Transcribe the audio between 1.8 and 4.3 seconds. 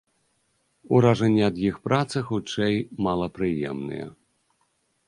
працы, хутчэй, малапрыемныя.